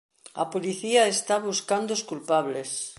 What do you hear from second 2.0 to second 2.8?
culpables.